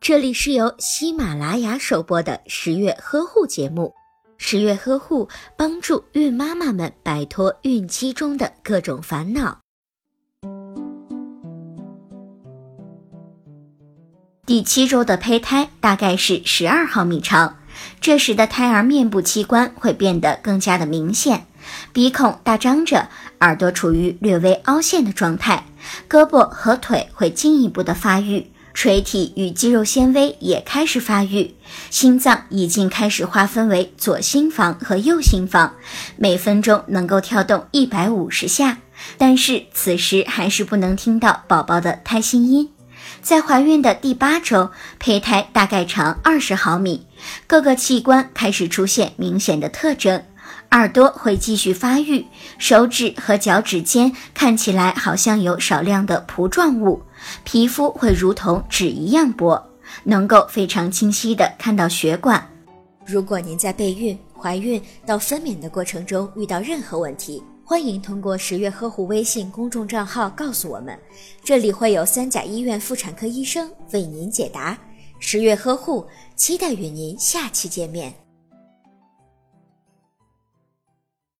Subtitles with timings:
[0.00, 3.92] 这里是由喜马拉雅首播的十月呵护节目。
[4.36, 9.58] 十月呵护帮助孕妈妈们摆脱孕期中的各种烦恼。
[14.44, 17.58] 第七周的胚胎大概是十二毫米长，
[18.00, 21.46] 这时的胎儿面部器官会变得更加的明显，
[21.92, 23.08] 鼻孔大张着，
[23.40, 25.64] 耳朵处于略微凹陷的状态，
[26.08, 28.50] 胳膊和腿会进一步的发育。
[28.74, 31.54] 垂体与肌肉纤维也开始发育，
[31.90, 35.74] 心脏已经开始划分为左心房和右心房，
[36.16, 38.78] 每分钟能够跳动一百五十下。
[39.16, 42.70] 但是此时还是不能听到宝宝的胎心音。
[43.22, 47.06] 在怀孕的第八周，胚胎大概长二十毫米，
[47.46, 50.22] 各个器官开始出现明显的特征。
[50.74, 52.26] 耳朵会继续发育，
[52.58, 57.00] 手指和脚趾间看起来好像有少量的蹼状物，
[57.44, 59.70] 皮肤会如同纸一样薄，
[60.02, 62.44] 能够非常清晰的看到血管。
[63.06, 70.98] 如果您在备孕、怀孕到分娩的过程中遇到任何问题，欢迎通过十月呵护微信公众账号告诉我们，
[71.44, 74.76] 这里会有三甲医院妇产科医生为您解答。
[75.20, 76.04] 十月呵护，
[76.34, 78.12] 期待与您下期见面。